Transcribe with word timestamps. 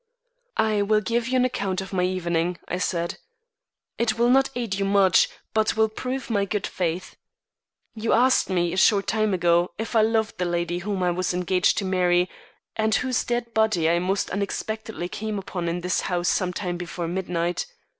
"I 0.57 0.81
will 0.81 1.01
give 1.01 1.27
you 1.27 1.35
an 1.35 1.45
account 1.45 1.79
of 1.79 1.93
my 1.93 2.01
evening," 2.01 2.57
said 2.79 3.19
I. 3.99 4.01
"It 4.01 4.17
will 4.17 4.31
not 4.31 4.49
aid 4.55 4.73
you 4.79 4.83
much, 4.83 5.29
but 5.53 5.77
will 5.77 5.89
prove 5.89 6.27
my 6.27 6.43
good 6.43 6.65
faith. 6.65 7.17
You 7.93 8.11
asked 8.11 8.49
me 8.49 8.73
a 8.73 8.77
short 8.77 9.05
time 9.05 9.31
ago 9.31 9.69
if 9.77 9.95
I 9.95 10.01
loved 10.01 10.39
the 10.39 10.45
lady 10.45 10.79
whom 10.79 11.03
I 11.03 11.11
was 11.11 11.35
engaged 11.35 11.77
to 11.77 11.85
marry 11.85 12.31
and 12.75 12.95
whose 12.95 13.23
dead 13.23 13.53
body 13.53 13.87
I 13.91 13.99
most 13.99 14.31
unexpectedly 14.31 15.07
came 15.07 15.37
upon 15.37 15.69
in 15.69 15.81
this 15.81 16.01
house 16.01 16.29
some 16.29 16.51
time 16.51 16.77
before 16.77 17.07
midnight. 17.07 17.67